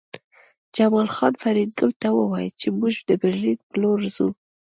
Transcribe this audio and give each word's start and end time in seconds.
جمال 0.75 1.07
خان 1.15 1.33
فریدګل 1.41 1.91
ته 2.01 2.07
وویل 2.17 2.53
چې 2.61 2.67
موږ 2.79 2.93
د 3.09 3.09
برلین 3.21 3.59
په 3.67 3.75
لور 3.81 3.99
ځو 4.15 4.27